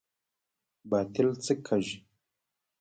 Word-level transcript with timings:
باطل 0.89 1.27
څه 1.43 1.53
کیږي؟ 1.65 1.97